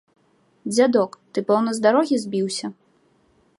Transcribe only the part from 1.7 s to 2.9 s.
з дарогі збіўся?